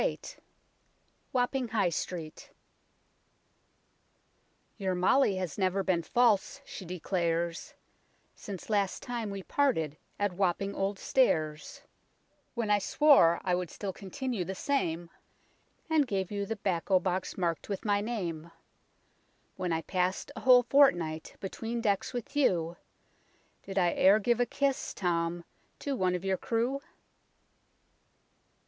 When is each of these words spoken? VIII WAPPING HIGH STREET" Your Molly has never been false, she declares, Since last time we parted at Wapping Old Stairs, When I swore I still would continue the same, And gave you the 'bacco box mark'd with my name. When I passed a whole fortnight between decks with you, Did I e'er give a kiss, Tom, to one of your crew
VIII 0.01 0.19
WAPPING 1.31 1.67
HIGH 1.67 1.89
STREET" 1.89 2.49
Your 4.79 4.95
Molly 4.95 5.35
has 5.35 5.59
never 5.59 5.83
been 5.83 6.01
false, 6.01 6.59
she 6.65 6.85
declares, 6.85 7.75
Since 8.33 8.71
last 8.71 9.03
time 9.03 9.29
we 9.29 9.43
parted 9.43 9.97
at 10.17 10.33
Wapping 10.33 10.73
Old 10.73 10.97
Stairs, 10.97 11.83
When 12.55 12.71
I 12.71 12.79
swore 12.79 13.41
I 13.43 13.63
still 13.67 13.89
would 13.89 13.95
continue 13.95 14.43
the 14.43 14.55
same, 14.55 15.11
And 15.87 16.07
gave 16.07 16.31
you 16.31 16.47
the 16.47 16.55
'bacco 16.55 16.99
box 16.99 17.37
mark'd 17.37 17.69
with 17.69 17.85
my 17.85 18.01
name. 18.01 18.49
When 19.55 19.71
I 19.71 19.83
passed 19.83 20.31
a 20.35 20.39
whole 20.39 20.63
fortnight 20.63 21.35
between 21.39 21.79
decks 21.79 22.11
with 22.11 22.35
you, 22.35 22.75
Did 23.61 23.77
I 23.77 23.93
e'er 23.93 24.17
give 24.17 24.39
a 24.39 24.47
kiss, 24.47 24.95
Tom, 24.95 25.43
to 25.77 25.95
one 25.95 26.15
of 26.15 26.25
your 26.25 26.37
crew 26.37 26.81